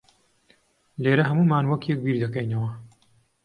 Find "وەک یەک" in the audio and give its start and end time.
1.67-1.99